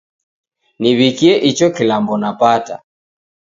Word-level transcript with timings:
Niw'ikie 0.81 1.33
icho 1.49 1.67
kilambo 1.75 2.13
napata. 2.21 2.75